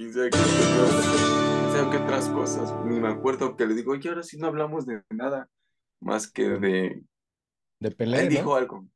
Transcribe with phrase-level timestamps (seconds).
[0.00, 2.74] quién sabe qué, quién sabe qué otras cosas.
[2.86, 5.48] Ni me acuerdo que le digo, y ahora sí no hablamos de nada
[6.00, 7.04] más que de.
[7.78, 8.30] De Pelé, Él ¿no?
[8.30, 8.86] dijo algo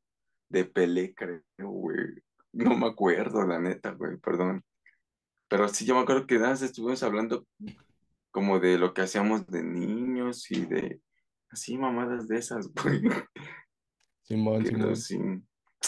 [0.49, 2.23] de Pelé, creo, güey.
[2.53, 4.63] No me acuerdo, la neta, güey, perdón.
[5.47, 7.45] Pero sí, yo me acuerdo que nada estuvimos hablando
[8.31, 11.01] como de lo que hacíamos de niños y de
[11.51, 13.03] así mamadas de esas, güey.
[14.23, 14.95] Simón, Simón.
[14.95, 15.19] sí.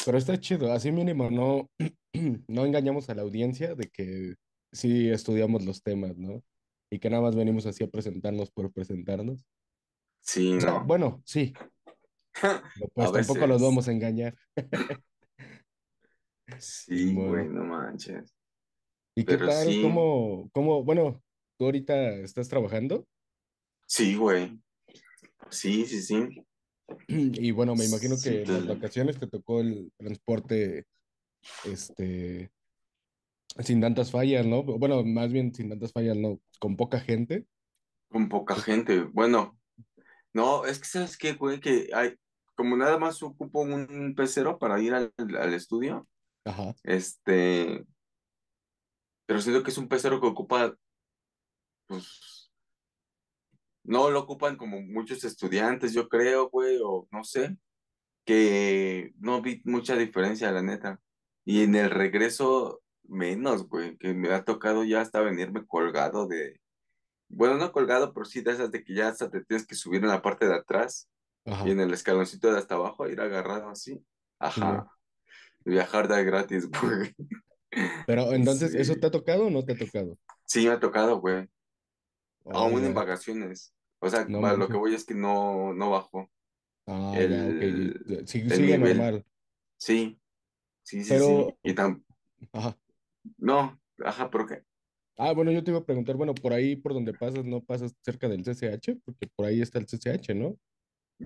[0.06, 1.72] Pero está chido, así mínimo no,
[2.48, 4.36] no engañamos a la audiencia de que
[4.78, 6.44] sí estudiamos los temas, ¿no?
[6.92, 9.46] Y que nada más venimos así a presentarnos por presentarnos.
[10.22, 10.86] Sí, O sea, no.
[10.86, 11.54] bueno, sí,
[12.74, 14.36] pero pues tampoco los vamos a engañar.
[16.60, 17.56] Sí, güey, Simón.
[17.56, 18.34] no manches.
[19.16, 19.66] ¿Y qué tal?
[19.66, 21.22] sí, ¿Cómo, cómo, bueno,
[21.58, 23.06] tú ahorita estás trabajando?
[23.86, 24.60] sí, güey.
[25.50, 26.46] Sí, sí, sí.
[27.08, 30.86] Y bueno, me imagino Sí, que en las vacaciones te tocó el transporte,
[31.66, 32.52] este,
[33.62, 34.64] sin tantas fallas, ¿no?
[34.64, 37.46] Bueno, más bien sin tantas fallas, no, con poca gente.
[38.10, 39.02] con poca gente.
[39.04, 39.58] Bueno,
[40.34, 42.16] no, es que sabes qué, güey, que hay,
[42.56, 46.08] como nada más ocupo un pecero para ir al, al estudio,
[46.46, 47.86] Ajá, este,
[49.26, 50.76] pero siento que es un pecero que ocupa,
[51.88, 52.52] pues,
[53.84, 57.58] no lo ocupan como muchos estudiantes, yo creo, güey, o no sé,
[58.26, 61.02] que no vi mucha diferencia, la neta.
[61.46, 66.62] Y en el regreso, menos, güey, que me ha tocado ya hasta venirme colgado de,
[67.30, 70.04] bueno, no colgado, pero sí de esas de que ya hasta te tienes que subir
[70.04, 71.10] en la parte de atrás
[71.62, 74.06] y en el escaloncito de hasta abajo ir agarrado así.
[74.40, 74.88] Ajá,
[75.66, 77.16] viajar de gratis, güey.
[78.06, 80.18] Pero entonces, ¿eso Sí, te ha tocado o no te ha tocado?
[80.46, 81.48] sí me ha tocado, güey,
[82.46, 83.74] Oh, aún en vacaciones.
[84.00, 86.30] O sea, no lo que voy es que no, no bajó
[86.88, 87.22] Ah,
[87.62, 88.80] el, el sigue nivel.
[88.80, 89.26] normal.
[89.78, 90.22] Sí,
[90.84, 91.48] sí, sí, sí.
[91.48, 92.06] Pero, Y tan,
[92.54, 92.78] ajá.
[93.38, 94.64] No, ajá, ¿pero qué?
[95.18, 97.96] Ah, bueno, yo te iba a preguntar, bueno, por ahí por donde pasas, ¿no pasas
[98.02, 99.02] cerca del CCH?
[99.04, 100.58] Porque por ahí está el CCH, ¿no?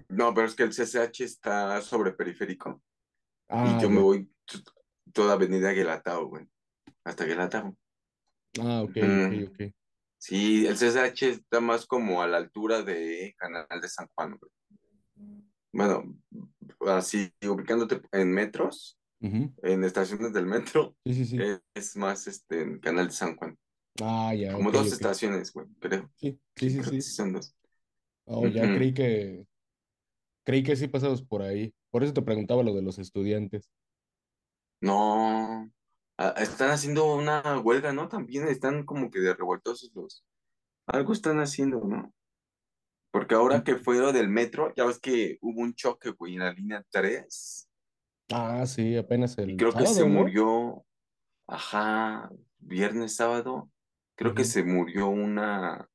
[0.07, 2.81] No, pero es que el CCH está sobre periférico
[3.49, 4.31] y Ah, yo me voy
[5.11, 6.47] toda avenida Guelatao, güey,
[7.03, 7.75] hasta Guelatao.
[8.61, 9.45] Ah, ok, ok, Ujú.
[9.47, 9.73] ok.
[10.17, 14.51] Sí, el CCH está más como a la altura de Canal de San Juan, güey.
[15.73, 16.15] Bueno,
[16.87, 21.37] así ubicándote en metros, En estaciones del metro, Sí, sí, sí.
[21.39, 23.57] eh, es más este en Canal de San Juan.
[24.01, 26.09] Ah, ya, Como dos estaciones, güey, creo.
[26.17, 27.55] Sí, sí, Sí, sí, creo son dos.
[28.25, 29.45] Oh, ya creí que,
[30.43, 31.73] creí que sí pasabas por ahí.
[31.91, 33.69] Por eso te preguntaba lo de los estudiantes.
[34.79, 35.69] No,
[36.37, 38.07] están haciendo una huelga, ¿no?
[38.07, 40.23] También están como que de revoltosos los.
[40.87, 42.13] Algo están haciendo, ¿no?
[43.11, 46.39] Porque ahora que fue lo del metro, ya ves que hubo un choque, güey, en
[46.39, 47.69] la línea 3
[48.29, 50.85] Ah, sí, apenas el creo que se murió,
[51.47, 53.69] ajá, viernes, sábado,
[54.15, 55.89] creo que se murió una,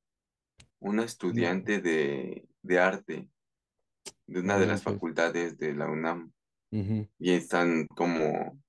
[0.79, 3.29] una estudiante de, de arte
[4.27, 4.83] de una de las manches.
[4.83, 6.31] facultades de la UNAM
[7.19, 8.59] y están como,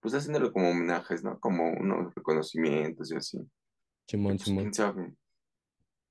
[0.00, 1.40] pues haciéndole como homenajes, ¿no?
[1.40, 3.38] Como unos reconocimientos y así.
[3.38, 3.44] Y
[4.08, 4.74] Simón, pues quién Simón.
[4.74, 5.14] sabe,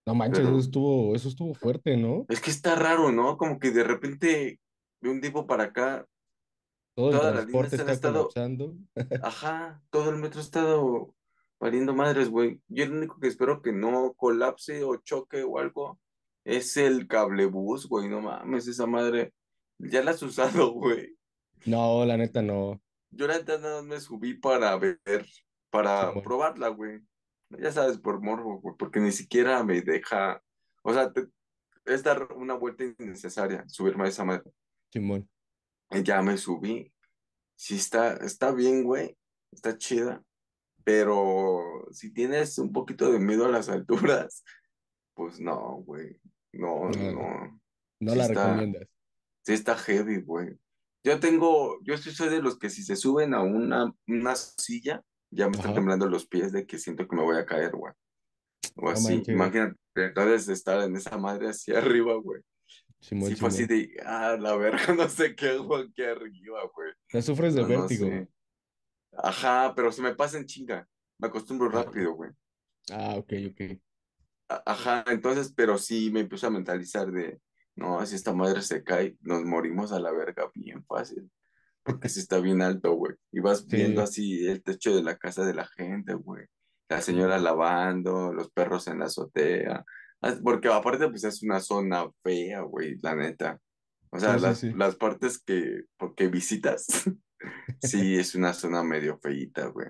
[0.05, 2.25] No manches, eso estuvo, eso estuvo fuerte, ¿no?
[2.27, 3.37] es que está raro, ¿no?
[3.37, 4.59] Como que de repente
[5.01, 6.05] de un tiempo para acá,
[6.95, 8.75] Todo el las líneas transporte está estado, colapsando.
[9.23, 11.15] ajá, todo el metro ha estado
[11.59, 12.61] valiendo madres, güey.
[12.67, 15.99] Yo lo único que espero que no colapse o choque o algo
[16.43, 19.33] es el cablebús, güey, no mames, esa madre.
[19.79, 21.17] Ya la has usado, güey.
[21.65, 22.81] No, la neta no.
[23.11, 24.99] Yo la neta nada más me subí para ver,
[25.69, 26.99] para probarla, güey.
[27.49, 30.43] Ya sabes, por morbo, güey, porque ni siquiera me deja,
[30.81, 31.27] o sea, te-
[31.85, 34.51] es dar una vuelta innecesaria, subirme a esa madre.
[34.91, 35.29] Simón.
[36.01, 36.93] Ya me subí.
[37.55, 39.17] Sí está, está bien, güey,
[39.51, 40.23] está chida,
[40.83, 44.43] pero si tienes un poquito de miedo a las alturas,
[45.13, 46.19] pues no, güey,
[46.53, 47.61] no, No, no,
[47.99, 48.87] no sí la está, recomiendas.
[49.45, 50.57] sí está heavy, güey.
[51.05, 55.47] Yo tengo, yo soy de los que si se suben a una, una silla, ya
[55.49, 55.75] me están Ajá.
[55.75, 57.93] temblando los pies de que siento que me voy a caer, güey.
[58.75, 62.41] O No así, imagínate, entonces estar en esa madre hacia arriba, güey.
[63.03, 66.93] Simón, Sí fue así de, ah, la verga, no sé qué hago aquí arriba, güey.
[67.09, 68.07] ¿Te sufres de No, no vértigo?
[68.07, 68.29] sé.
[69.17, 70.87] Ajá, pero se me pasa en chinga.
[71.19, 72.31] Me acostumbro rápido, güey.
[72.91, 73.61] Ah, ok, ok.
[74.65, 77.39] Ajá, entonces, pero sí me empiezo a mentalizar de,
[77.75, 81.29] no, si esta madre se cae, nos morimos a la verga bien fácil.
[81.83, 83.15] Porque sí está bien alto, güey.
[83.31, 86.45] Y vas viendo Sí, así el techo de la casa de la gente, güey.
[86.89, 89.83] La señora lavando, los perros en la azotea.
[90.43, 93.59] Porque aparte, pues es una zona fea, güey, la neta.
[94.09, 94.73] O sea, Sí, las, sí.
[94.73, 96.85] las partes que, porque visitas,
[97.81, 99.87] sí es una zona medio feíta, güey.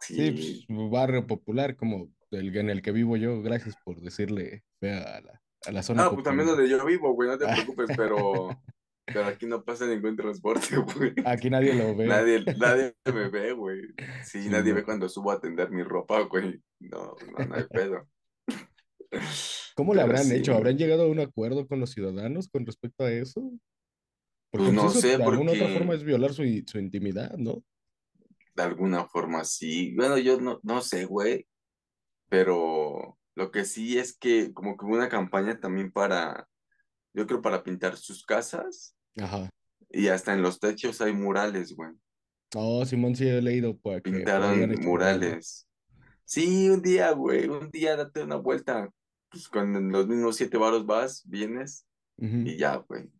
[0.00, 3.42] Sí, pues, barrio popular como el en el que vivo yo.
[3.42, 7.12] Gracias por decirle fea a la, a la zona Ah, pues también donde yo vivo,
[7.14, 8.48] güey, no te preocupes, pero,
[9.04, 11.14] pero aquí no pasa ningún transporte, güey.
[11.24, 12.06] Aquí nadie lo ve.
[12.06, 13.80] Nadie, nadie me ve, güey.
[14.24, 16.62] Sí, nadie ve cuando subo a tender mi ropa, güey.
[16.78, 18.08] No, no, no hay pedo.
[19.74, 20.54] ¿Cómo le Pero habrán sí, hecho?
[20.54, 23.52] ¿Habrán llegado a un acuerdo con los ciudadanos con respecto a eso?
[24.50, 27.62] Porque no eso sé, de alguna otra forma es violar su, su intimidad, ¿no?
[28.54, 29.94] de alguna forma sí.
[29.94, 31.46] Bueno, yo no, no sé, güey,
[32.28, 36.46] pero lo que sí es que como que hubo una campaña también para,
[37.14, 39.48] yo creo para pintar sus casas Ajá.
[39.88, 41.90] y hasta en los techos hay murales, güey.
[42.54, 45.68] Oh, Simón sí he leído Pintaron murales.
[46.24, 48.90] Sí, un día, güey, un día date una vuelta.
[49.30, 51.86] Pues con los mismos siete varos vas, vienes
[52.18, 53.10] y ya, güey.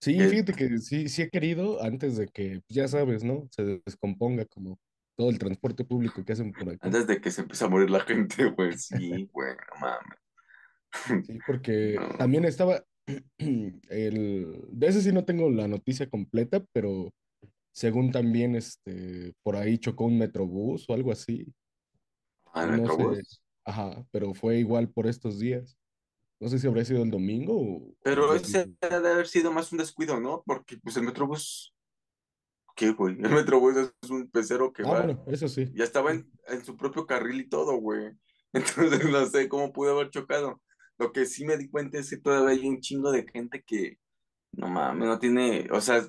[0.00, 3.46] Sí, fíjate que sí, sí he querido antes de que, pues, ya sabes, ¿no?
[3.52, 4.78] Se descomponga como
[5.16, 6.78] todo el transporte público que hacen por aquí.
[6.80, 11.26] antes de que se empiece a morir la gente, güey, sí, güey, no mames.
[11.26, 12.18] Sí, porque No.
[12.18, 12.82] también estaba
[13.38, 17.12] el, de ese sí no tengo la noticia completa, pero
[17.72, 21.46] según también este por ahí chocó un metrobús o algo así,
[22.54, 23.41] Ah, no sé, Metrobús.
[23.64, 25.78] Ajá, pero fue igual por estos días.
[26.40, 29.70] No sé si habría sido el domingo o, Pero ese ha de haber sido más
[29.70, 30.42] un descuido, ¿no?
[30.44, 31.72] Porque pues el Metrobús,
[32.74, 33.14] ¿qué, güey?
[33.14, 35.70] El Metrobús es un pecero que Ah, va, bueno, eso sí.
[35.74, 38.10] ya estaba en, en su propio carril y todo, güey.
[38.52, 40.60] Entonces no sé cómo pudo haber chocado.
[40.98, 43.98] Lo que sí me di cuenta es que todavía hay un chingo de gente que,
[44.52, 46.04] no mames, no tiene, o sea,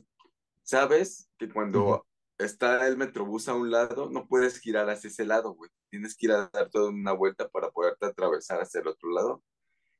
[0.63, 2.05] sabes que cuando
[2.37, 5.69] está el Metrobús a un lado, no puedes girar hacia ese lado, güey.
[5.89, 9.43] Tienes que ir a dar toda una vuelta para poderte atravesar hacia el otro lado.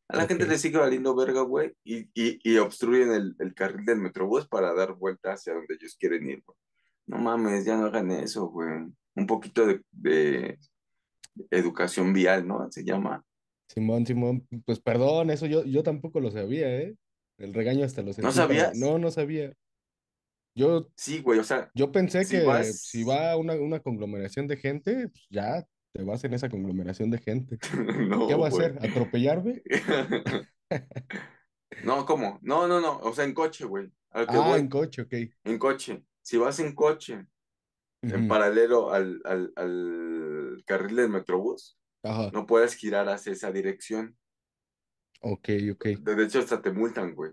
[0.10, 3.54] A la Ok, gente le sigue valiendo verga, güey, y, y, y obstruyen el, el
[3.54, 6.58] carril del Metrobús para dar vuelta hacia donde ellos quieren ir, güey.
[7.08, 8.70] No mames, ya no hagan eso, güey.
[9.16, 10.60] Un poquito de, de
[11.52, 12.70] educación vial, ¿no?
[12.72, 13.24] Se llama.
[13.68, 16.96] Simón, Simón, pues perdón, eso yo, yo tampoco lo sabía, ¿eh?
[17.38, 18.78] El regaño hasta lo ¿No sabías?
[18.78, 19.54] No, no sabía.
[20.56, 24.58] Yo, Sí, güey, o sea, yo pensé si que si va una, una conglomeración de
[24.58, 27.60] gente, pues ya te vas en esa conglomeración de gente.
[28.10, 28.78] ¿Y qué va a hacer?
[28.82, 29.62] ¿Atropellarme?
[31.82, 32.40] No, ¿cómo?
[32.42, 33.92] No, no, no, o sea, en coche, güey.
[34.28, 35.14] Que Ah, voy, en coche, ok.
[35.44, 36.04] en coche.
[36.22, 37.28] Si vas en coche,
[38.08, 44.18] en paralelo al, al, al carril del Metrobús, Ajá, no puedes girar hacia esa dirección.
[45.22, 45.86] ok, ok.
[45.96, 47.32] De hecho, hasta te multan, güey.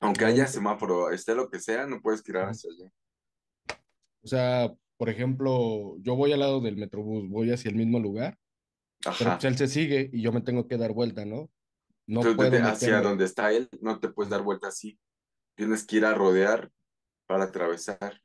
[0.00, 2.92] Aunque haya semáforo, esté lo que sea, no puedes girar hacia allá.
[4.22, 8.38] O sea, por ejemplo, yo voy al lado del Metrobús, voy hacia el mismo lugar,
[9.02, 11.50] pero pues él se sigue y yo me tengo que dar vuelta, ¿no?
[12.06, 14.98] No Entonces, puedo desde hacia donde está él, no te puedes dar vuelta así.
[15.56, 16.70] Tienes que ir a rodear
[17.26, 18.22] para atravesar.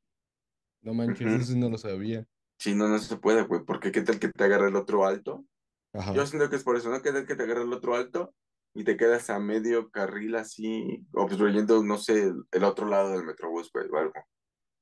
[0.82, 1.36] No manches, Ujú.
[1.38, 2.28] eso sí no lo sabía.
[2.60, 5.46] Sí, no, no se puede, güey, porque qué tal que te agarre el otro alto.
[5.94, 6.26] Yo Ajá.
[6.26, 7.02] siento que es por eso, ¿no?
[7.02, 8.34] ¿Qué tal que te agarre el otro alto
[8.74, 13.72] y te quedas a medio carril así, obstruyendo, no sé, el, otro lado del metrobús,
[13.72, 14.14] güey, o algo.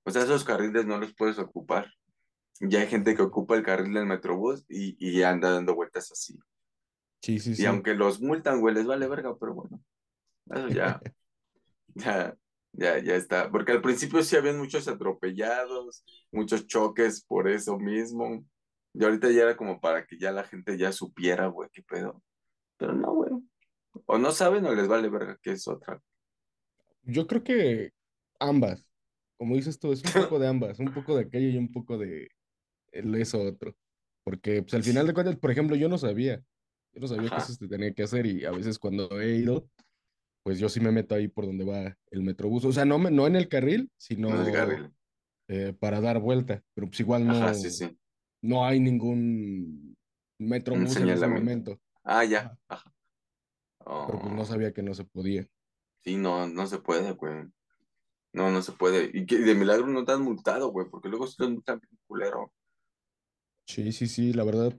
[0.03, 1.91] O sea, esos carriles no los puedes ocupar.
[2.61, 6.39] Ya hay gente que ocupa el carril del metrobús y, y anda dando vueltas así.
[7.21, 7.65] Sí, sí, Y sí.
[7.65, 9.83] aunque los multan, güey, les vale verga, pero bueno,
[10.49, 10.99] eso ya,
[11.95, 12.35] ya,
[12.73, 13.51] ya, ya está.
[13.51, 18.45] Porque al principio sí habían muchos atropellados, muchos choques por eso mismo.
[18.93, 22.21] Y ahorita ya era como para que ya la gente ya supiera, güey, qué pedo.
[22.77, 23.31] Pero no, güey.
[24.05, 26.01] O no saben o les vale verga, que es otra.
[27.03, 27.91] Yo creo que
[28.39, 28.85] ambas.
[29.37, 31.97] Como dices tú, es un poco de ambas, un poco de aquello y un poco
[31.97, 32.29] de
[32.91, 33.75] el eso otro.
[34.23, 36.43] Porque pues, al final de cuentas, por ejemplo, yo no sabía.
[36.93, 39.35] Yo no sabía que eso Ajá, se tenía que hacer y a veces cuando he
[39.37, 39.67] ido,
[40.43, 42.65] pues yo sí me meto ahí por donde va el metrobús.
[42.65, 44.93] O sea, no, no en el carril, el sino carril.
[45.47, 46.61] eh, para dar vuelta.
[46.73, 47.97] Pero pues igual Ajá, sí, no, sí.
[48.41, 49.95] no hay ningún
[50.37, 51.79] metrobús en ese momento.
[52.03, 52.57] Ah, ya.
[52.67, 52.93] Ajá.
[54.05, 55.47] Pero pues no Oh, sabía que no se podía.
[56.03, 57.45] sí, no, no se puede, güey.
[58.33, 59.11] No, no se puede.
[59.13, 61.99] Y que de milagro no te han multado, güey, porque luego sí los multan bien
[62.07, 62.53] culero.
[63.65, 64.77] Sí, sí, sí, la verdad,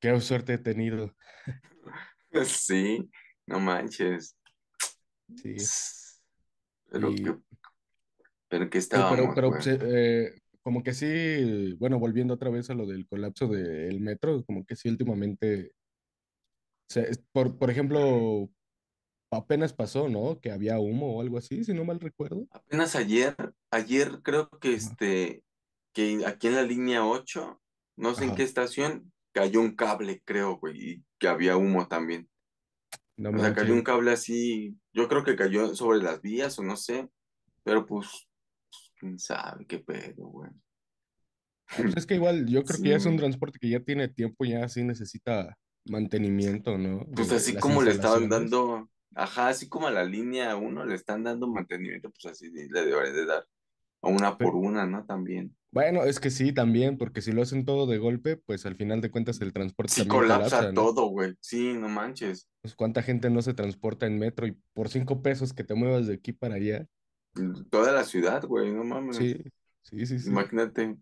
[0.00, 1.14] qué suerte he tenido.
[2.44, 3.10] Sí,
[3.46, 4.36] no manches.
[5.36, 5.72] Sí.
[6.90, 7.42] Pero que, Y,
[8.48, 9.60] pero que pero, pero, estábamos, pero güey.
[9.60, 14.44] se- eh, como que sí, bueno, volviendo otra vez a lo del colapso del metro,
[14.44, 15.72] como que sí, últimamente,
[16.88, 18.48] se- por, por ejemplo,
[19.30, 20.40] apenas pasó, ¿no?
[20.40, 22.46] Que había humo o algo así, si no mal recuerdo.
[22.50, 23.34] Apenas ayer,
[23.70, 25.42] ayer creo que este,
[25.92, 27.60] que aquí en la línea 8
[27.96, 32.28] no sé en qué estación, cayó un cable, creo, güey, y que había humo también.
[33.16, 36.64] No O sea, cayó un cable así, yo creo que cayó sobre las vías o
[36.64, 37.08] no sé,
[37.62, 38.28] pero pues,
[38.98, 40.50] quién sabe qué pedo, güey.
[41.76, 44.44] Pues es que igual yo creo que ya es un transporte que ya tiene tiempo,
[44.44, 47.04] ya sí necesita mantenimiento, ¿no?
[47.14, 50.94] pues De así como le estaban dando, ajá, así como a la línea uno le
[50.94, 53.46] están dando mantenimiento, pues así le deberían de dar
[54.02, 55.04] a una por una, ¿no?
[55.06, 55.56] También.
[55.70, 59.00] bueno, es que sí, también, porque si lo hacen todo de golpe, pues al final
[59.00, 60.92] de cuentas el transporte Sí también colapsa colapsa, ¿no?
[60.92, 61.36] todo, güey.
[61.40, 62.48] Sí, no manches.
[62.62, 66.06] Pues cuánta gente no se transporta en metro y por cinco pesos que te muevas
[66.08, 66.86] de aquí para allá.
[67.70, 69.38] Toda la ciudad, güey, no Sí, mames.
[69.82, 70.30] sí, sí, sí.
[70.30, 70.96] Imagínate,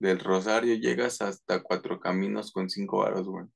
[0.00, 3.46] del Rosario llegas hasta Cuatro Caminos con cinco varos, güey.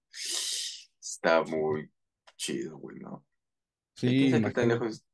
[1.00, 1.90] Está muy
[2.36, 3.24] chido, güey, ¿no?
[3.96, 5.04] Sí, tan lejos,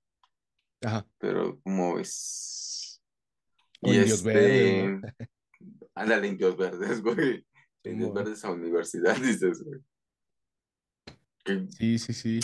[0.83, 1.07] Ajá.
[1.19, 3.03] pero como ves.
[3.83, 5.09] O Y indios verdes, ¿no?
[5.09, 5.31] este,
[5.95, 7.47] ándale, indios verdes, güey.
[7.85, 9.81] Indios verdes a universidad, dices, güey.
[11.71, 12.41] Sí, sí, sí.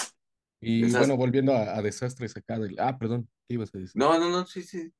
[0.60, 2.76] Y bueno, volviendo a, a desastres acá del...
[2.78, 3.92] Ah, perdón, ¿qué ibas a decir?
[3.94, 4.92] no, no, no, sí, sí.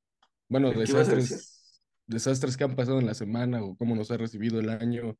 [0.49, 4.69] Bueno, desastres, desastres que han pasado en la semana o cómo nos ha recibido el
[4.69, 5.17] año.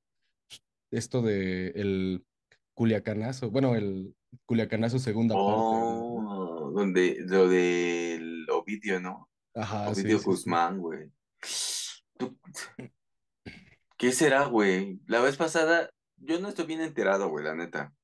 [0.89, 2.25] Esto de el
[2.77, 4.15] Culiacanazo, bueno, el
[4.45, 5.49] Culiacanazo segunda parte.
[5.49, 9.27] Oh, donde, lo del Ovidio, ¿no?
[9.55, 10.25] Ajá, sí, Ovidio sí.
[10.25, 11.11] Guzmán, güey.
[12.19, 12.37] ¿Tú-
[13.97, 14.99] ¿Qué será, güey?
[15.07, 17.95] La vez pasada, yo no estoy bien enterado, güey, la neta.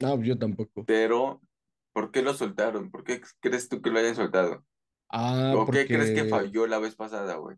[0.00, 0.84] No, yo tampoco.
[0.84, 1.40] Pero,
[1.92, 2.90] ¿por qué lo soltaron?
[2.90, 4.64] ¿Por qué crees tú que lo hayan soltado?
[5.10, 7.56] Ah, ¿O qué crees que porque, falló la vez pasada, güey?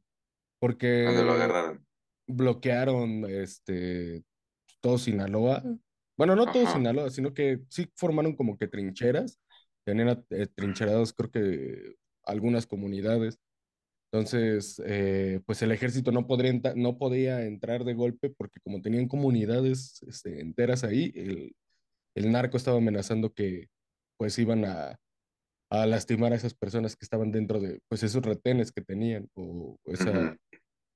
[0.61, 1.87] Cuando lo porque agarraron.
[2.27, 4.25] bloquearon este
[4.83, 5.63] todo Sinaloa.
[6.21, 6.71] Bueno, no todo.
[6.71, 9.41] Sinaloa, sino que sí formaron como que trincheras.
[9.87, 13.39] Tenían eh, trincherados, creo que algunas comunidades.
[14.13, 19.09] Entonces, eh, pues el ejército no podría no podía entrar de golpe porque como tenían
[19.09, 21.57] comunidades este, enteras ahí, el,
[22.15, 23.69] el narco estaba amenazando que
[24.19, 25.01] pues iban a,
[25.71, 29.79] a lastimar a esas personas que estaban dentro de pues esos retenes que tenían o
[29.87, 30.37] esa, ujú,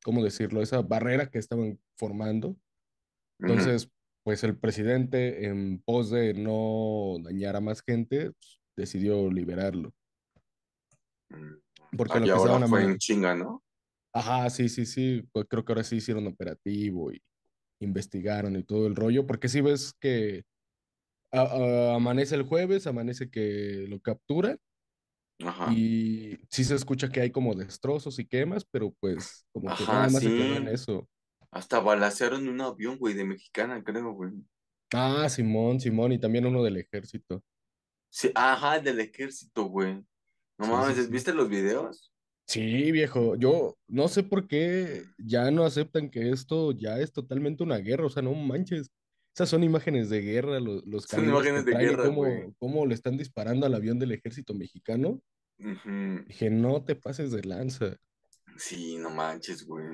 [0.04, 0.60] ¿cómo decirlo?
[0.60, 2.58] Esa barrera que estaban formando.
[3.38, 3.88] Entonces,
[4.24, 9.92] pues el presidente en pos de no dañar a más gente, pues, decidió liberarlo
[11.30, 11.96] mm.
[11.96, 12.68] porque lo ahora empezaban a...
[12.68, 13.62] fue en chinga, ¿no?
[14.12, 17.20] Ajá, sí, sí, sí, pues creo que ahora sí hicieron operativo y
[17.80, 20.44] investigaron y todo el rollo, porque si ves que
[21.32, 24.58] a- a- amanece el jueves, amanece que lo capturan
[25.44, 25.72] Ajá.
[25.72, 29.92] y sí se escucha que hay como destrozos y quemas, pero pues como que Ajá,
[29.94, 31.08] nada más se quedó en eso.
[31.54, 34.32] Hasta balacearon un avión, güey, de mexicana, creo, güey.
[34.92, 37.42] Ah, Simón, Simón, y también uno del ejército.
[38.10, 39.94] Sí, ajá, del ejército, güey.
[40.58, 41.06] No Sí, mames, sí.
[41.10, 42.12] ¿viste los videos?
[42.46, 47.62] Sí, viejo, yo no sé por qué ya no aceptan que esto ya es totalmente
[47.62, 48.90] una guerra, o sea, no manches.
[49.34, 52.42] Esas son imágenes de guerra, lo- los, Son que imágenes de guerra, güey.
[52.42, 55.20] cómo, cómo le están disparando al avión del ejército mexicano.
[55.58, 56.24] Ujú.
[56.26, 57.96] Dije, no te pases de lanza.
[58.56, 59.86] Sí, no manches, güey.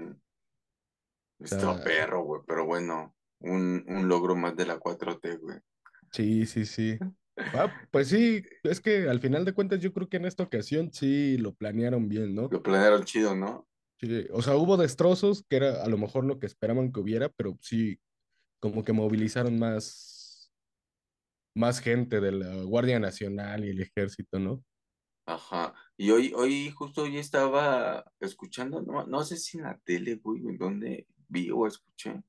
[1.41, 5.37] O Está sea, perro, güey, pero bueno, un, un logro más de la cuatro t
[5.37, 5.59] güey.
[6.13, 6.99] sí, sí, sí.
[7.55, 10.93] Ah, pues sí, es que al final de cuentas yo creo que en esta ocasión
[10.93, 12.49] sí lo planearon bien, ¿no?
[12.51, 13.67] Lo planearon chido, ¿no?
[13.99, 17.31] Sí, o sea, hubo destrozos, que era a lo mejor lo que esperaban que hubiera,
[17.31, 17.99] pero sí,
[18.59, 20.53] como que movilizaron más,
[21.55, 24.63] más gente de la Guardia Nacional y el ejército, ¿no?
[25.27, 25.75] Ajá.
[25.97, 30.41] Y hoy, hoy, justo hoy estaba escuchando, no, no sé si en la tele, güey,
[30.47, 32.23] en donde vi o escuché,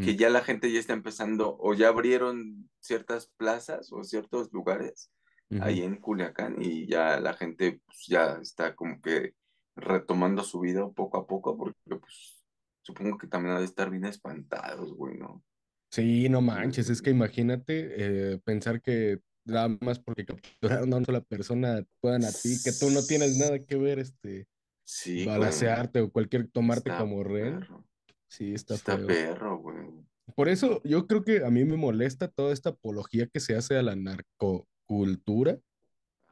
[0.00, 4.52] que Ujú, ya la gente ya está empezando, o ya abrieron ciertas plazas o ciertos
[4.52, 5.10] lugares
[5.58, 5.82] ahí ujú.
[5.82, 9.34] en Culiacán y ya la gente pues, ya está como que
[9.76, 12.44] retomando su vida poco a poco, porque pues
[12.82, 15.42] supongo que también ha de estar bien espantados, güey, ¿no?
[15.90, 21.06] Sí, no manches, es que imagínate eh, pensar que nada más porque capturaron a una
[21.06, 24.48] sola persona puedan a ti, que tú no tienes nada que ver, este,
[24.84, 27.84] Sí, güey, balacearte o cualquier, tomarte como rehén, perro,
[28.28, 29.06] sí, está está feo.
[29.06, 29.88] perro, güey.
[30.36, 33.76] Por eso yo creo que a mí me molesta toda esta apología que se hace
[33.76, 35.58] a la narcocultura.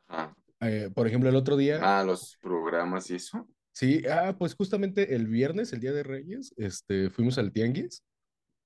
[0.09, 0.37] Ajá.
[0.61, 3.47] Eh, por ejemplo, el otro día, Ah, los programas y eso.
[3.73, 8.03] sí, ah, pues justamente el viernes, el Día de Reyes, este, fuimos al Tianguis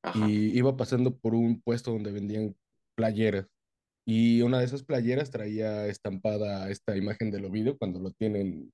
[0.02, 0.28] Ajá.
[0.28, 2.54] y iba pasando por un puesto donde vendían
[2.96, 3.46] playeras.
[4.06, 8.72] Y una de esas playeras traía estampada esta imagen del Ovidio cuando lo tienen,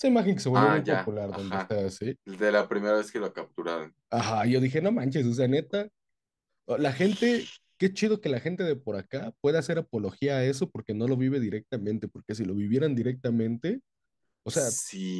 [0.00, 2.16] esa imagen que se volvió Ah, muy ya, popular, donde está así.
[2.24, 3.94] De la primera vez que lo capturaron.
[4.10, 5.88] Ajá, yo dije, no manches, o sea, neta,
[6.66, 7.44] la gente,
[7.76, 11.06] qué chido que la gente de por acá pueda hacer apología a eso porque no
[11.06, 13.82] lo vive directamente, porque si lo vivieran directamente,
[14.42, 14.70] o sea,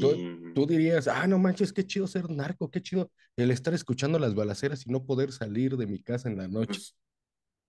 [0.01, 4.19] tú, tú dirías, ah, no manches, qué chido ser narco, qué chido el estar escuchando
[4.19, 6.81] las balaceras y no poder salir de mi casa en la noche.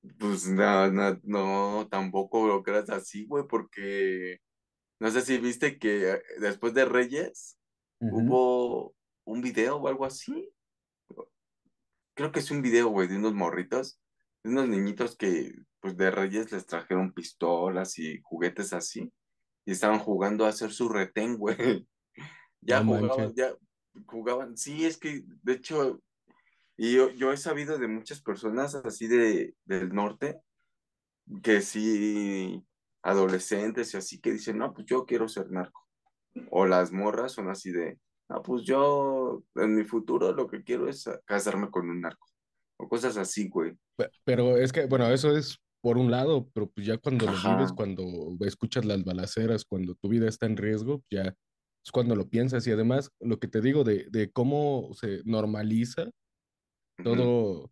[0.02, 4.40] pues, pues no, no, no, tampoco lo creas así, güey, porque
[5.02, 7.58] no sé si viste que eh, después de Reyes
[8.00, 8.94] hubo
[9.26, 10.54] un video o algo así,
[12.14, 14.00] creo que es un video, güey, de unos morritos,
[14.44, 19.12] de unos niñitos que, pues, de Reyes les trajeron pistolas y juguetes así,
[19.66, 21.88] y estaban jugando a hacer su retén, güey.
[22.62, 23.56] Ya No jugaban, ya
[24.06, 24.56] jugaban.
[24.56, 26.00] Sí, es que, de hecho,
[26.78, 30.40] y yo, yo he sabido de muchas personas así de, del norte,
[31.42, 32.64] que sí,
[33.04, 35.88] adolescentes y así, que dicen, no, pues yo quiero ser narco.
[36.50, 40.88] O las morras son así de, no, pues yo en mi futuro lo que quiero
[40.88, 42.28] es casarme con un narco.
[42.78, 43.74] O cosas así, güey.
[43.98, 47.32] Pe- Pero es que, bueno, eso es por un lado, pero pues ya cuando lo
[47.34, 48.06] vives, cuando
[48.42, 51.34] escuchas las balaceras, cuando tu vida está en riesgo, ya
[51.84, 52.66] es cuando lo piensas.
[52.68, 56.10] Y además, lo que te digo de, de cómo se normaliza
[57.04, 57.72] todo,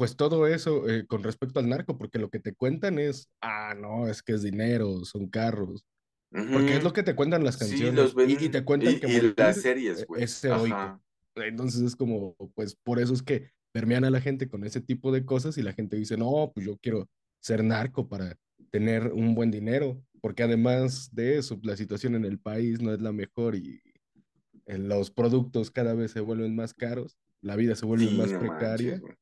[0.00, 3.74] pues todo eso eh, con respecto al narco, porque lo que te cuentan es, ah,
[3.78, 5.84] no, es que es dinero, son carros,
[6.30, 8.64] porque es lo que te cuentan las Sí, los canciones y, y te ven.
[8.64, 10.22] cuentan que Y, y las series, eh, güey.
[10.22, 11.02] es heroico.
[11.36, 15.12] Entonces es como, pues por eso es que permean a la gente con ese tipo
[15.12, 17.06] de cosas y la gente dice, no, pues yo quiero
[17.40, 18.38] ser narco para
[18.70, 23.02] tener un buen dinero, porque además de eso, la situación en el país no es
[23.02, 23.82] la mejor y
[24.66, 28.38] los productos cada vez se vuelven más caros, la vida se vuelve Sí, más no
[28.40, 29.14] manches, precaria güey.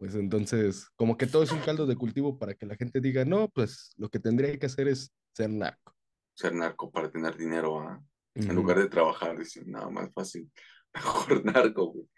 [0.00, 3.26] Pues entonces, como que todo es un caldo de cultivo para que la gente diga,
[3.26, 5.94] no, pues lo que tendría que hacer es ser narco.
[6.34, 8.02] Ser narco para tener dinero, ¿ah?
[8.34, 10.50] En lugar de trabajar, dicen, nada más fácil.
[10.94, 12.08] Mejor narco, güey.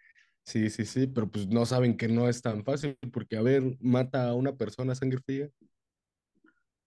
[0.44, 3.76] Sí, sí, sí, pero pues no saben que no es tan fácil, porque a ver,
[3.80, 5.50] mata a una persona a sangre fría.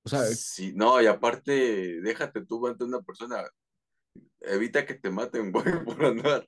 [0.06, 3.44] O sea, Sí, no, y aparte, déjate tú ante una persona,
[4.40, 6.48] evita que te maten, güey, por andar,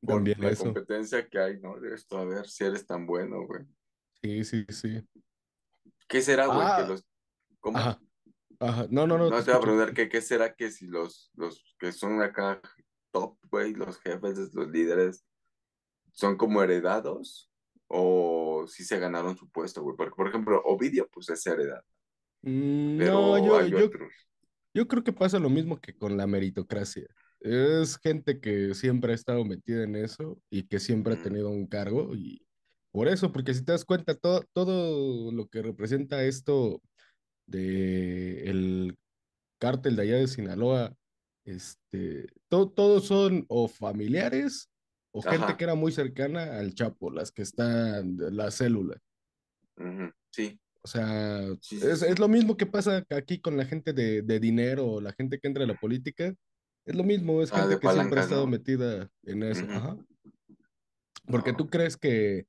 [0.00, 0.64] por también la eso.
[0.64, 1.80] competencia que hay, ¿no?
[1.80, 3.64] De esto, a ver si eres tan bueno, güey.
[4.22, 5.00] Sí, sí, sí.
[6.08, 6.58] ¿Qué será, güey?
[6.66, 7.04] Que Ah, los,
[7.60, 7.78] ¿cómo?
[7.78, 8.00] ajá,
[8.60, 8.86] ajá.
[8.90, 11.30] No, no, no, te No te voy a preguntar que qué será que si los,
[11.34, 12.60] los que son acá
[13.12, 15.24] top, güey, los jefes, los líderes,
[16.12, 17.50] son como heredados
[17.88, 19.96] o si se ganaron su puesto, güey.
[19.96, 21.84] Porque, por ejemplo, Ovidio, pues es heredado,
[22.42, 24.12] Mm, No, pero yo, hay yo, otros.
[24.74, 27.06] yo creo que pasa lo mismo que con la meritocracia.
[27.40, 31.68] Es gente que siempre ha estado metida en eso y que siempre ha tenido un
[31.68, 32.47] cargo y
[32.92, 36.80] por eso, porque si te das cuenta, todo, todo lo que representa esto
[37.46, 38.96] de el
[39.60, 40.94] cártel de allá de Sinaloa,
[41.44, 44.70] este, to- todos son o familiares
[45.12, 48.98] o gente que era muy cercana al Chapo, las que están, la célula.
[50.30, 53.92] Sí, O sea, sí, sí, es, es lo mismo que pasa aquí con la gente
[53.92, 56.34] de, de dinero, la gente que entra a la política.
[56.84, 58.50] Es lo mismo, es Ah, gente que siempre ha estado ¿no?
[58.50, 59.64] metida en eso.
[59.70, 59.96] Ajá.
[61.26, 62.46] Porque No, tú crees que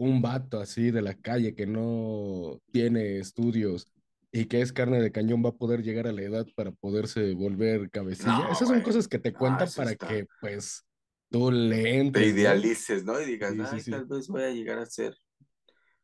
[0.00, 3.92] un vato así de la calle que no tiene estudios
[4.32, 7.34] y que es carne de cañón va a poder llegar a la edad para poderse
[7.34, 8.46] volver cabecilla.
[8.48, 8.82] no, Esas son güey.
[8.82, 10.06] cosas que te cuentan para está.
[10.08, 10.84] que pues
[11.30, 12.66] tú le Te entres, ¿no?
[12.66, 13.20] idealices, ¿no?
[13.20, 13.90] Y digas, Sí, sí, ay, sí.
[13.90, 15.14] tal vez voy a llegar a ser.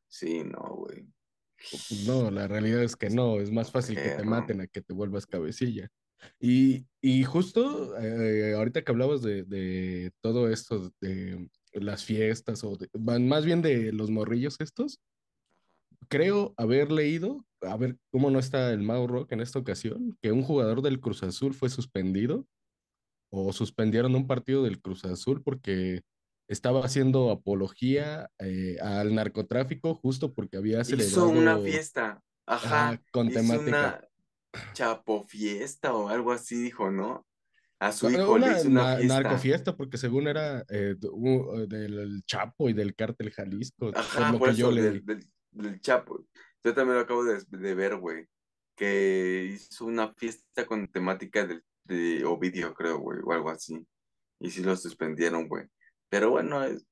[0.08, 1.06] Sí, no, güey.
[1.70, 4.82] Pues no, la realidad es que no, es más fácil que te maten a que
[4.82, 5.88] te vuelvas cabecilla.
[6.40, 11.48] Y, y justo eh, ahorita que hablabas de, de todo esto, de
[11.82, 14.98] las fiestas, o de- van más bien de los morrillos estos,
[16.08, 20.32] creo haber leído, a ver cómo no está el Mau Rock en esta ocasión, que
[20.32, 22.46] un jugador del Cruz Azul fue suspendido
[23.32, 26.02] o suspendieron un partido del Cruz Azul porque
[26.48, 32.22] estaba haciendo apología eh, al narcotráfico justo porque había Hizo una celebrado fiesta.
[32.46, 33.02] ah, Ajá.
[33.10, 34.00] con Hizo temática.
[34.00, 34.08] una
[34.74, 37.26] chapo fiesta o algo así, dijo, ¿no?
[37.78, 39.20] A su hijo le Una hizo una na- fiesta.
[39.22, 44.50] narcofiesta, porque según era eh, eh, del Chapo y del Cártel Jalisco, Ajá, lo por
[44.50, 46.24] que yo eso, del, del, del Chapo.
[46.64, 48.26] Yo también lo acabo de, de ver, güey.
[48.74, 53.86] Que hizo una fiesta con temática del, de Ovidio, creo, güey, o algo así.
[54.40, 55.66] Y sí lo suspendieron, güey.
[56.08, 56.86] Pero bueno, es,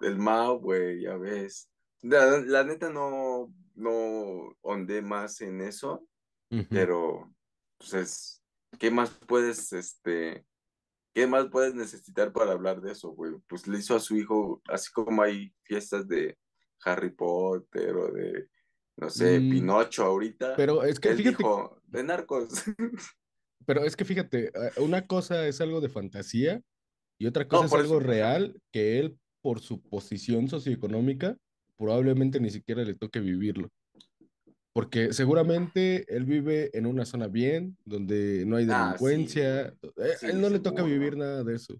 [0.00, 1.68] el Mao, güey, ya ves.
[2.02, 6.06] La, la neta no, no ondé más en eso,
[6.50, 6.66] Ujú.
[6.70, 7.34] pero,
[7.78, 8.41] pues es,
[8.78, 10.44] ¿qué más puedes, este,
[11.14, 13.32] qué más puedes necesitar para hablar de eso, güey?
[13.48, 16.38] Pues le hizo a su hijo, así como hay fiestas de
[16.84, 18.48] Harry Potter o de,
[18.96, 22.48] no sé, Mm, Pinocho ahorita, pero es que él fíjate, dijo, de narcos.
[23.66, 26.60] pero es que fíjate, eh, una cosa es algo de fantasía
[27.18, 31.36] y otra cosa No, es algo eso, real que él, por su posición socioeconómica,
[31.76, 33.68] probablemente ni siquiera le toque vivirlo.
[34.74, 39.66] Porque seguramente él vive en una zona bien, donde no hay Ah, sí, delincuencia.
[39.66, 39.72] eh,
[40.22, 41.18] A él Sí, no le toca vivir seguro.
[41.18, 41.78] nada de eso.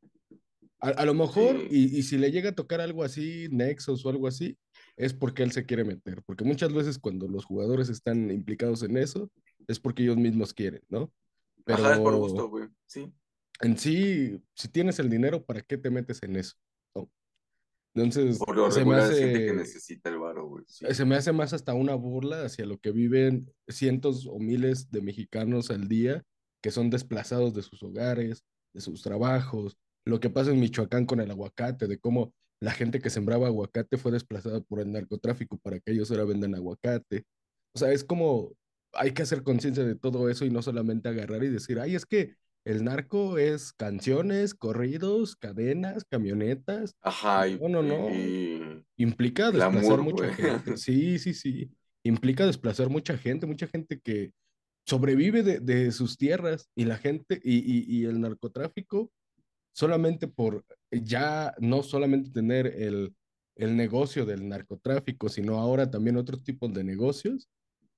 [0.78, 1.68] A, a lo mejor, Sí.
[1.70, 4.58] y, y si le llega a tocar algo así, Nexus o algo así,
[4.96, 6.22] es porque él se quiere meter.
[6.26, 9.30] Porque muchas veces cuando los jugadores están implicados en eso,
[9.68, 11.10] es porque ellos mismos quieren, ¿no?
[11.66, 12.68] Ajá, es por Pero gusto, güey.
[12.86, 13.10] Sí.
[13.60, 16.56] en sí, si tienes el dinero, ¿para qué te metes en eso?
[17.94, 20.64] Entonces, Por lo se me gente que hace, necesita el varo, güey.
[20.66, 20.86] Sí.
[20.90, 25.02] se me hace más hasta una burla hacia lo que viven cientos o miles de
[25.02, 26.22] mexicanos al día
[26.62, 29.76] que son desplazados de sus hogares, de sus trabajos.
[30.06, 33.98] Lo que pasa en Michoacán con el aguacate, de cómo la gente que sembraba aguacate
[33.98, 37.24] fue desplazada por el narcotráfico para que ellos ahora vendan aguacate.
[37.74, 38.52] O sea, es como
[38.92, 42.06] hay que hacer conciencia de todo eso y no solamente agarrar y decir, ay, es
[42.06, 46.94] que el narco es canciones, corridos, cadenas, camionetas.
[47.00, 48.10] Ajá, y, No, no, no.
[48.10, 50.76] y, Implica desplazar mucha gente.
[50.78, 51.70] Sí, sí, sí.
[52.04, 54.32] Implica desplazar mucha gente, mucha gente que
[54.86, 59.12] sobrevive de, de sus tierras y la gente y, y, y el narcotráfico
[59.72, 63.14] solamente por ya no solamente tener el,
[63.56, 67.48] el negocio del narcotráfico, sino ahora también otros tipos de negocios,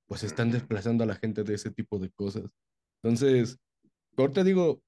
[0.07, 2.45] pues están desplazando a la gente de ese tipo de cosas.
[3.03, 3.59] Entonces,
[4.23, 4.83] ahorita digo,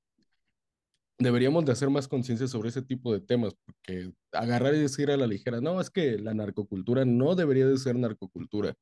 [1.19, 5.17] deberíamos de hacer más conciencia sobre ese tipo de temas, porque agarrar y decir a
[5.17, 8.75] la ligera, no, es que la narcocultura no debería de ser narcocultura,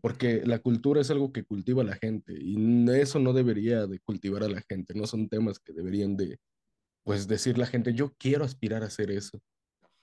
[0.00, 2.56] porque la cultura es algo que cultiva a la gente y
[2.90, 6.38] eso no debería de cultivar a la gente, no son temas que deberían de,
[7.04, 9.40] pues, decir la gente, yo quiero aspirar a hacer eso.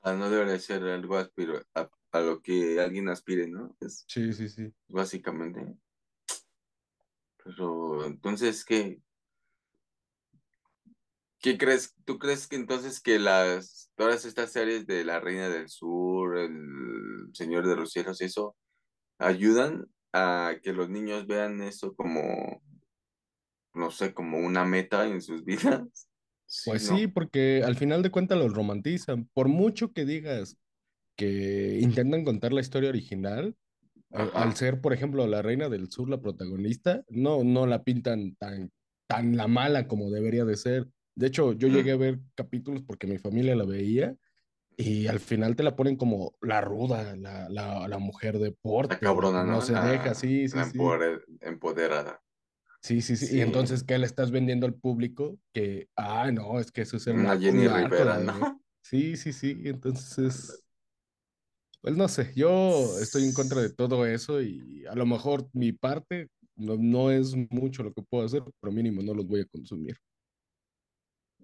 [0.02, 3.76] Ah, no debería ser algo aspiro- a, a lo que alguien aspire, ¿no?
[3.80, 4.74] Es Sí, sí, sí.
[4.90, 5.78] básicamente.
[7.44, 9.02] Pero entonces, ¿qué,
[11.44, 11.94] qué crees?
[12.06, 17.30] ¿Tú crees que entonces que las todas estas series de La Reina del Sur, El
[17.34, 18.56] Señor de los Cielos, y eso
[19.20, 22.64] ayudan a que los niños vean eso como,
[23.76, 26.08] no sé, como una meta en sus vidas?
[26.46, 29.30] Sí, Pues sí, porque al final de cuentas los romantizan.
[29.34, 30.58] Por mucho que digas
[31.18, 33.56] que intentan contar la historia original,
[34.12, 38.72] al ser, por ejemplo, la Reina del Sur la protagonista, no, no la pintan tan,
[39.08, 40.88] tan la mala como debería de ser.
[41.16, 44.16] De hecho, yo llegué a ver capítulos porque mi familia la veía
[44.78, 48.96] y al final te la ponen como la ruda, la, la, la mujer de porte,
[48.96, 49.62] la cabrona, no ¿no?
[49.62, 50.64] se deja, sí, sí, la
[51.42, 52.22] empoderada.
[52.82, 53.38] Sí, sí, sí.
[53.38, 55.40] Y entonces, ¿qué le estás vendiendo al público?
[55.54, 58.34] Que, ah, no, es que eso es el Una Jenny Rivera, ¿no?
[58.34, 58.46] de...
[58.82, 59.62] Sí, sí, sí.
[59.64, 60.64] Entonces, es-
[61.82, 65.74] pues no sé, yo estoy en contra de todo eso y a lo mejor mi
[65.74, 69.46] parte no, no es mucho lo que puedo hacer, pero mínimo no los voy a
[69.46, 69.98] consumir.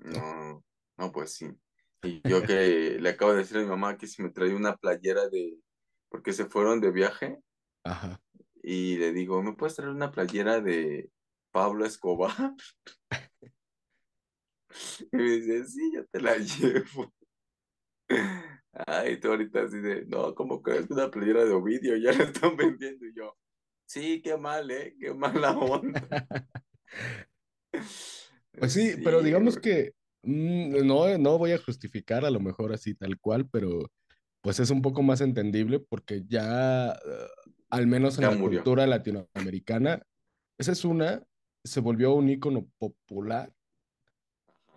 [0.03, 0.63] No,
[0.97, 1.49] no, pues sí.
[2.03, 4.75] Y yo que le acabo de decir a mi mamá que si me trae una
[4.77, 5.59] playera de,
[6.09, 7.39] porque se fueron de viaje,
[7.83, 8.21] Ajá.
[8.63, 11.11] y le digo, ¿me puedes traer una playera de
[11.51, 12.53] Pablo Escobar?
[15.11, 17.11] Y me dice, sí, yo te la llevo.
[18.87, 22.25] Ay, tú ahorita así de, no, ¿cómo crees que una playera de Ovidio ya la
[22.25, 23.05] están vendiendo?
[23.05, 23.35] Y yo,
[23.85, 24.95] sí, qué mal, ¿eh?
[24.99, 26.07] Qué mala onda.
[28.59, 29.93] Pues sí, pero digamos que
[30.23, 33.89] mm, no, no voy a justificar a lo mejor así tal cual, pero
[34.41, 37.27] pues es un poco más entendible porque ya, eh,
[37.69, 38.59] al menos en ya la murió.
[38.59, 40.01] cultura latinoamericana,
[40.57, 41.23] esa es una,
[41.63, 43.53] se volvió un ícono popular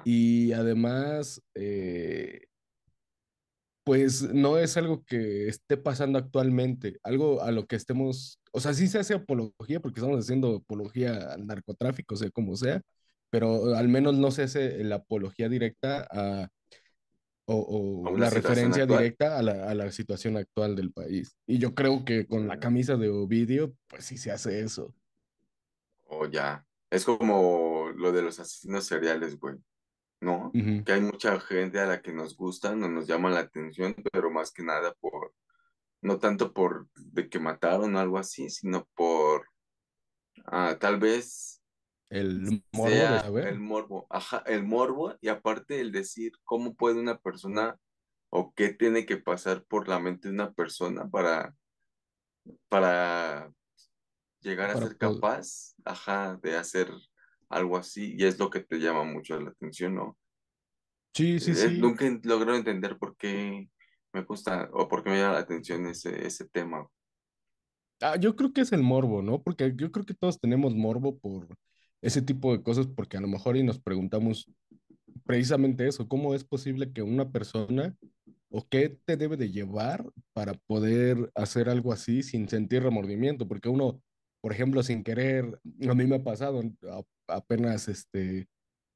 [0.05, 2.47] y además, eh,
[3.85, 8.75] pues no es algo que esté pasando actualmente, algo a lo que estemos, o sea,
[8.75, 12.81] sí se hace apología porque estamos haciendo apología al narcotráfico, sea como sea,
[13.33, 16.49] pero al menos no se hace la apología directa a,
[17.47, 18.99] o, la referencia actual.
[18.99, 21.35] directa a la, a la situación actual del país.
[21.47, 24.95] Y yo creo que con la camisa de Ovidio, pues sí se hace eso.
[26.05, 26.67] O ya.
[26.91, 29.57] Es como lo de los asesinos seriales, güey.
[30.21, 30.53] ¿no?
[30.53, 34.31] Que hay mucha gente a la que nos gustan o nos llama la atención, pero
[34.31, 35.35] más que nada por,
[36.03, 39.49] no tanto por de que mataron o algo así, sino por
[40.45, 41.62] ah, tal vez
[42.19, 46.75] El morbo de sea saber el morbo, ajá, el morbo y aparte el decir cómo
[46.75, 47.77] puede una persona
[48.31, 51.55] o qué tiene que pasar por la mente de una persona para,
[52.69, 53.53] para
[54.41, 55.17] llegar a para ser poder...
[55.17, 56.91] capaz, ajá, de hacer
[57.49, 60.19] algo así y es lo que te llama mucho la atención, ¿no?
[61.15, 61.81] Sí, sí, Eh, sí.
[61.81, 63.69] nunca he logrado entender por qué
[64.13, 66.89] me gusta o por qué me llama la atención ese, ese tema.
[68.01, 69.43] Ah, yo creo que es el morbo, ¿no?
[69.43, 71.49] Porque yo creo que todos tenemos morbo por
[72.03, 74.51] ese tipo de cosas, porque a lo mejor y nos preguntamos
[75.25, 77.97] precisamente eso, ¿cómo es posible que una persona
[78.51, 83.47] o qué te debe de llevar para poder hacer algo así sin sentir remordimiento?
[83.49, 84.03] Porque uno,
[84.41, 86.63] por ejemplo, sin querer, a mí me ha pasado,
[87.29, 88.49] apenas este,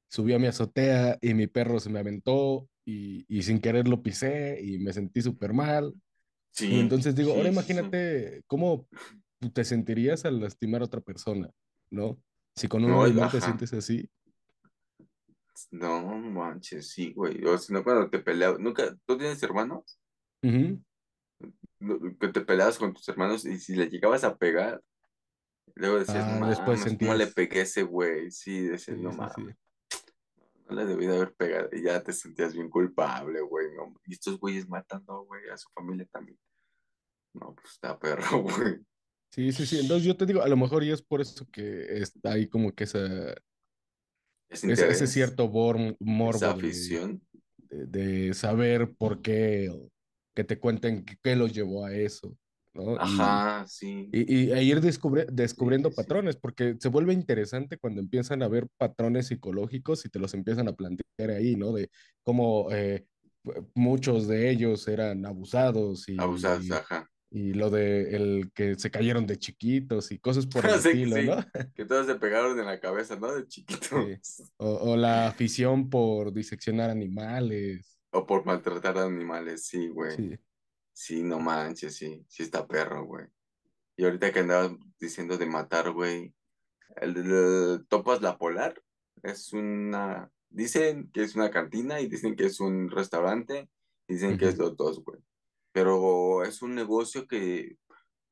[0.09, 4.01] subí a mi azotea y mi perro se me aventó y, y sin querer lo
[4.03, 5.93] pisé y me sentí súper mal.
[6.59, 7.53] Y Sí, entonces digo, ahora sí, sí, sí.
[7.53, 8.87] imagínate cómo
[9.53, 11.49] te sentirías al lastimar a otra persona,
[11.89, 12.19] ¿no?
[12.57, 14.09] Si con un No, animal te sientes así,
[15.69, 17.45] No manches, sí, güey.
[17.45, 19.99] O si no, cuando te peleas, nunca, ¿tú tienes hermanos?
[21.79, 24.81] No- que te peleabas con tus hermanos y si le llegabas a pegar,
[25.75, 28.31] luego decías, no Ah, después mames, ¿cómo le pegué a ese güey?
[28.31, 29.43] Sí, decías, Sí, no mames, sí.
[30.67, 31.69] no le debí de haber pegado.
[31.71, 33.93] Y ya te sentías bien culpable, güey, no.
[34.07, 36.39] Y estos güeyes matando, güey, a su familia también.
[37.33, 38.79] No, pues está perro, güey.
[39.29, 39.77] Sí, sí, sí.
[39.79, 42.73] Entonces yo te digo, a lo mejor y es por eso que está ahí como
[42.73, 43.35] que esa,
[44.49, 47.21] Ese ese, ese cierto bor- esa morbo de, afición.
[47.57, 47.85] de,
[48.27, 49.69] de saber por qué,
[50.35, 52.37] que te cuenten qué, los llevó a eso,
[52.73, 52.95] ¿no?
[53.01, 54.91] Y, Ajá, sí, y, y e ir sí,
[55.31, 55.95] descubriendo sí.
[55.95, 60.67] patrones, porque se vuelve interesante cuando empiezan a ver patrones psicológicos y te los empiezan
[60.69, 61.73] a plantear ahí, ¿no?
[61.73, 61.89] De
[62.23, 63.05] cómo eh,
[63.75, 66.17] muchos de ellos eran abusados y,
[66.71, 67.07] ajá.
[67.29, 71.45] Y lo de el que se cayeron de chiquitos y cosas por el estilo, ¿no?
[71.75, 73.33] que todos se pegaron en la cabeza, ¿no?
[73.33, 73.47] De Sí.
[73.65, 74.43] chiquitos.
[74.57, 77.99] O, o la afición por diseccionar animales.
[78.11, 80.39] O por maltratar a animales, sí, güey.
[80.93, 81.21] Sí.
[81.23, 83.25] No manches, sí, sí está perro, güey.
[83.97, 86.33] Y ahorita que andabas diciendo de matar, güey,
[86.95, 88.81] el, Topas La Polar
[89.23, 93.69] es una, dicen que es una cantina y dicen que es un restaurante,
[94.07, 95.19] dicen que es los dos, güey.
[95.77, 97.77] Pero es un negocio que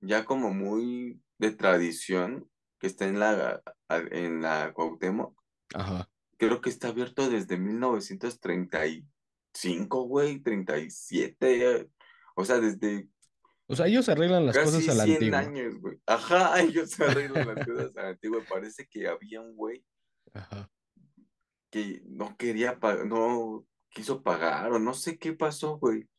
[0.01, 5.39] ya como muy de tradición, que está en la, en la Cuauhtémoc,
[5.75, 6.09] Ajá.
[6.39, 11.87] creo que está abierto desde 1935, güey, 37,
[12.35, 13.07] o sea, desde
[13.67, 15.37] O sea, ellos arreglan las cosas a la 100 antigua.
[15.37, 15.99] años, güey.
[16.07, 18.41] Ajá, ellos arreglan las cosas a la antigua.
[18.49, 19.85] Parece que había un güey
[20.33, 20.67] Ajá.
[21.69, 26.09] que no quería pagar, no quiso pagar o no sé qué pasó, güey.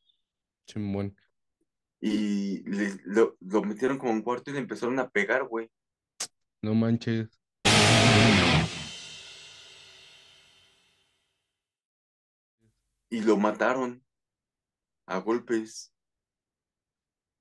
[2.01, 5.71] Y le- lo, lo metieron como un cuarto y le empezaron a pegar, güey.
[6.63, 7.29] No manches.
[13.09, 14.05] Y lo mataron
[15.07, 15.93] a golpes.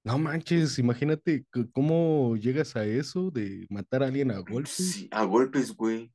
[0.04, 5.08] No manches, imagínate cómo llegas a eso de matar a alguien a Sí, golpes.
[5.12, 6.14] a golpes, güey.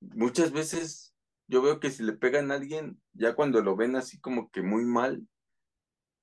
[0.00, 1.12] Muchas veces
[1.48, 4.62] yo veo que si le pegan a alguien, ya cuando lo ven así como que
[4.62, 5.26] muy mal,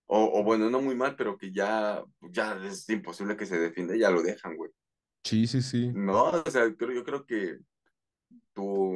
[0.07, 3.95] o, o bueno, no muy mal, pero que ya, ya es imposible que se defienda,
[3.95, 4.71] ya lo dejan, güey.
[5.23, 5.91] Sí, sí, sí.
[5.93, 7.59] No, o sea, creo, yo creo que
[8.53, 8.93] tu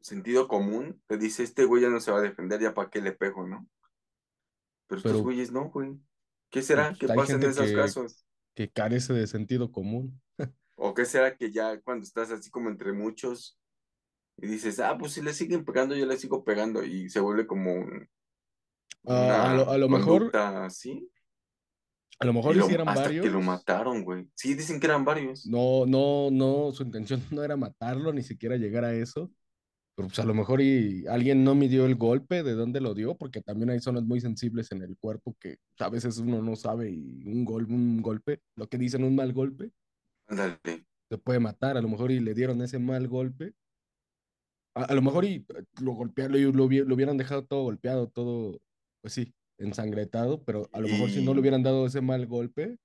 [0.00, 3.00] sentido común te dice, este güey ya no se va a defender, ya para qué
[3.00, 3.68] le pego, ¿no?
[4.86, 5.90] Pero estos güeyes no, güey.
[6.50, 6.92] ¿Qué pues, será?
[6.98, 8.24] ¿Qué pasa en esos que, casos?
[8.54, 10.20] que carece de sentido común.
[10.76, 13.58] ¿O qué será que ya cuando estás así como entre muchos
[14.36, 17.46] y dices, ah, pues si le siguen pegando, yo le sigo pegando y se vuelve
[17.46, 18.08] como un-
[19.06, 21.10] Ah, a lo, a lo mejor, así
[22.20, 23.44] a lo mejor lo, hicieran hasta que lo varios.
[23.44, 24.28] mataron, güey.
[24.34, 25.46] Sí, dicen que eran varios.
[25.46, 29.30] No, no, no, su intención no era matarlo, ni siquiera llegar a eso.
[29.96, 33.16] Pero pues a lo mejor y alguien no midió el golpe, de dónde lo dio,
[33.16, 36.90] porque también hay zonas muy sensibles en el cuerpo que a veces uno no sabe
[36.90, 39.72] y un gol, un golpe, lo que dicen un mal golpe,
[40.26, 40.58] Ándale.
[41.08, 41.78] te puede matar.
[41.78, 43.54] A lo mejor y le dieron ese mal golpe.
[44.74, 48.08] A, a lo mejor y eh, lo golpearon, lo, lo lo hubieran dejado todo golpeado,
[48.08, 48.60] todo,
[49.00, 52.26] pues sí, ensangretado, pero a lo mejor si no le Y, hubieran dado ese mal
[52.26, 52.78] golpe,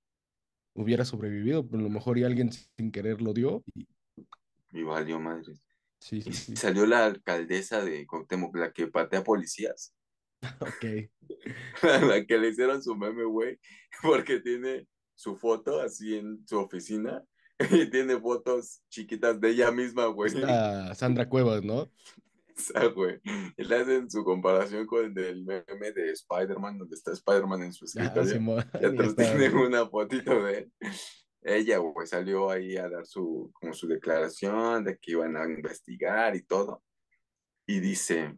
[0.74, 3.64] hubiera sobrevivido, pero a lo mejor y alguien sin querer lo dio.
[3.74, 3.88] Y
[4.76, 5.54] y valió madre.
[6.00, 6.56] sí, Y sí, sí.
[6.56, 9.96] salió la alcaldesa de Cuauhtémoc, la que patea policías.
[10.62, 11.10] Ok.
[11.82, 13.58] la que le hicieron su meme, güey,
[14.04, 17.24] porque tiene su foto así en su oficina
[17.72, 20.32] y tiene fotos chiquitas de ella misma, güey.
[20.94, 21.90] Sandra Cuevas, ¿no?
[22.56, 23.20] Esa, güey.
[23.58, 27.74] Y le hacen su comparación con el del meme de Spider-Man, donde está Spider-Man en
[27.74, 28.34] su Ah, escritorio.
[28.34, 30.74] Simón, Y y atrás tiene una fotito de él.
[31.42, 36.36] Ella, güey, salió ahí a dar su, como su declaración de que iban a investigar
[36.36, 36.84] y todo.
[37.68, 38.38] Y dice,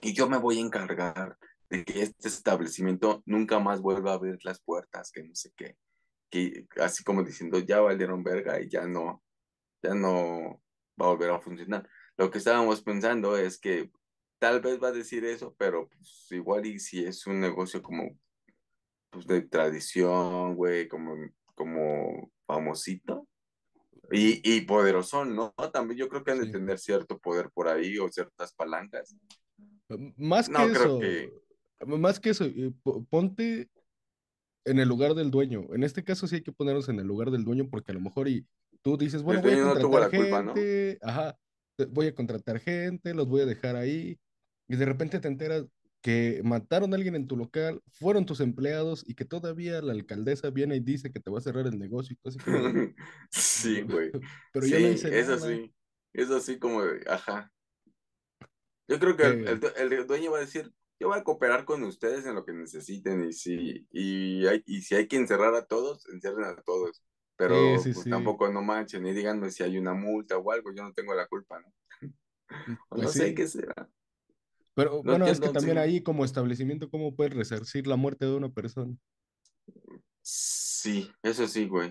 [0.00, 1.36] y yo me voy a encargar
[1.70, 5.76] de que este establecimiento nunca más vuelva a abrir las puertas, que no sé qué,
[6.28, 9.22] que así como diciendo, ya valieron verga y ya no,
[9.82, 10.60] ya no
[11.00, 11.88] va a volver a funcionar.
[12.16, 13.90] Lo que estábamos pensando es que
[14.38, 18.18] tal vez va a decir eso, pero pues igual y si es un negocio como
[19.10, 21.14] pues de tradición, güey, como,
[21.54, 23.28] como famosito
[24.10, 25.52] y, y poderoso, ¿no?
[25.72, 26.52] También yo creo que han de Sí.
[26.52, 29.16] tener cierto poder por ahí o ciertas palancas.
[30.16, 31.32] Más que No creo eso, que
[31.86, 33.68] más que eso, eh, po- ponte
[34.64, 35.66] en el lugar del dueño.
[35.74, 38.00] En este caso sí hay que ponernos en el lugar del dueño porque a lo
[38.00, 38.46] mejor y
[38.82, 40.54] tú dices, bueno, el voy a dueño no tuvo la culpa, ¿no?
[40.54, 41.38] gente, ajá,
[41.90, 44.18] voy a contratar gente, los voy a dejar ahí
[44.68, 45.64] y de repente te enteras
[46.02, 50.50] que mataron a alguien en tu local, fueron tus empleados y que todavía la alcaldesa
[50.50, 52.38] viene y dice que te va a cerrar el negocio así
[53.30, 54.10] Sí, güey.
[54.52, 55.38] pero yo no hice eso nada.
[55.38, 55.72] sí.
[56.12, 57.50] Eso sí como de, ajá.
[58.88, 61.64] Yo creo que el, Que, el el dueño va a decir, yo voy a cooperar
[61.64, 65.54] con ustedes en lo que necesiten y si, y, hay, y si hay que encerrar
[65.54, 67.02] a todos, encierren a todos.
[67.36, 68.10] Pero sí, pues sí.
[68.10, 71.26] tampoco no manchen y díganme si hay una multa o algo, yo no tengo la
[71.26, 71.72] culpa, ¿no?
[72.90, 73.34] O no Pues sé sí.
[73.34, 73.88] qué será.
[74.74, 78.34] Pero No bueno, es que también ahí como establecimiento, ¿cómo puedes resarcir la muerte de
[78.34, 78.96] una persona?
[80.22, 81.90] Sí, eso sí, güey.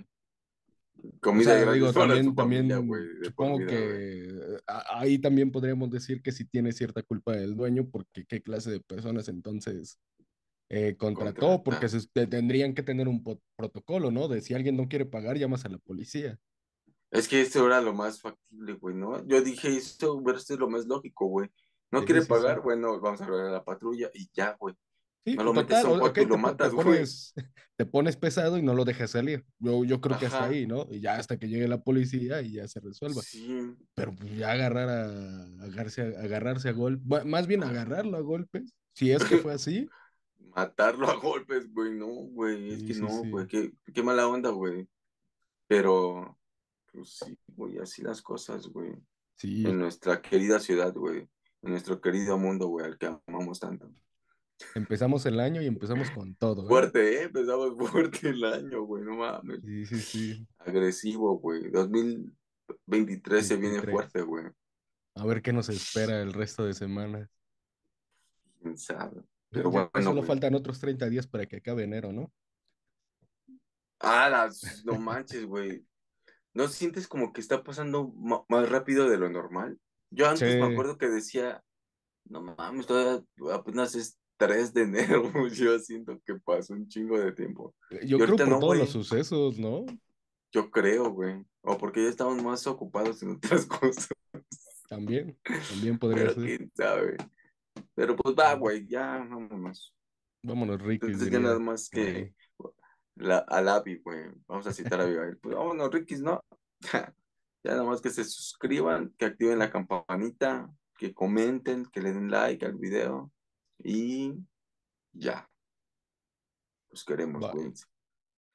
[1.04, 6.22] O Comida sea, gratis digo, también, familia, güey, también supongo que ahí también podríamos decir
[6.22, 10.00] que sí tiene cierta culpa el dueño, porque qué clase de personas entonces
[10.72, 13.24] eh, contrató, porque se, te- tendrían que tener un
[13.58, 14.28] protocolo, ¿no?
[14.30, 16.40] De si alguien no quiere pagar, llamas a la policía.
[17.12, 19.26] Es que esto era lo más factible, güey, ¿no?
[19.28, 21.50] Yo dije, esto, esto es lo más lógico, güey.
[21.92, 22.30] No Sí, quiere sí, sí.
[22.30, 24.76] pagar, bueno, vamos a hablar a la patrulla y ya, güey.
[25.26, 26.86] Sí, No lo metes total, a un y te, lo te matas, güey.
[26.86, 27.34] pones,
[27.76, 29.46] te pones pesado y no lo dejas salir.
[29.60, 30.88] Yo, yo creo que hasta ahí, ¿no?
[30.90, 33.22] Y ya hasta que llegue la policía y ya se resuelva.
[33.22, 33.78] sí.
[33.96, 38.22] Pero pues ya agarrar a, agarrarse, a, agarrarse a golpes, más bien Ah, agarrarlo a
[38.22, 39.92] golpes, si es que fue así.
[40.56, 44.28] Matarlo a golpes, güey, no, güey, es Sí, que sí, no, güey, qué, qué mala
[44.28, 44.88] onda, güey.
[45.68, 46.38] Pero,
[46.92, 48.90] pues sí, güey, así las cosas, güey.
[48.90, 49.04] En
[49.36, 51.28] Sí, nuestra querida ciudad, güey.
[51.62, 53.92] En nuestro querido mundo, güey, al que amamos tanto.
[54.76, 56.68] empezamos el año y empezamos con todo, ¿eh?
[56.68, 57.24] Fuerte, ¿eh?
[57.24, 59.62] Empezamos fuerte el año, güey, no mames.
[59.64, 60.48] Sí, sí, sí.
[60.60, 61.70] Agresivo, güey.
[61.72, 63.94] 2023 se viene 23.
[63.94, 64.46] fuerte, güey.
[65.16, 67.30] A ver qué nos espera el resto de semanas.
[68.62, 69.22] Quién sabe.
[69.52, 70.28] Pero ya bueno, solo güey.
[70.28, 72.32] faltan otros 30 días para que acabe enero, ¿no?
[74.00, 75.86] Ah, las, no manches, güey.
[76.54, 78.12] ¿No sientes como que está pasando
[78.50, 79.80] más rápido de lo normal?
[80.10, 81.64] Yo antes me acuerdo que decía,
[82.26, 85.24] no mames, todavía apenas es 3 de enero.
[85.54, 87.76] Yo siento que pasó un chingo de tiempo.
[88.06, 89.86] Yo Y creo por no, todos los sucesos, ¿no?
[90.52, 91.46] Yo creo, güey.
[91.62, 94.10] O porque ya estamos más ocupados en otras cosas.
[94.90, 96.44] También, también podría Pero ser.
[96.44, 97.18] quién sabe.
[97.95, 99.95] Pero pues va, güey, ya vámonos.
[100.43, 101.67] Vámonos, Ricky, Entonces ya nada diría.
[101.71, 102.07] más por ahí.
[102.07, 102.35] que
[103.17, 104.31] la, al Avi, güey.
[104.47, 105.39] Vamos a citar a Abigail.
[105.39, 106.43] Pues vámonos, Rikis, ¿no?
[107.65, 112.31] Ya nada más que se suscriban, que activen la campanita, que comenten, que le den
[112.31, 113.33] like al video.
[113.83, 114.35] Y
[115.12, 115.49] ya.
[116.91, 117.53] Los queremos, Va.
[117.53, 117.73] güey.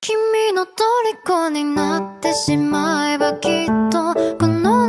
[0.03, 4.87] 君の虜になってしまえばきっとこの